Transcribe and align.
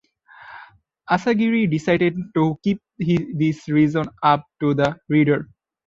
Asagiri 1.11 1.69
decided 1.69 2.17
to 2.33 2.57
keep 2.63 2.81
this 2.97 3.69
reason 3.69 4.07
up 4.23 4.47
to 4.59 4.73
the 4.73 4.97
reader. 5.09 5.47